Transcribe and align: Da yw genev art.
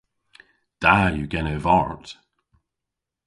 Da 0.81 0.93
yw 1.13 1.27
genev 1.31 1.65
art. 1.79 2.07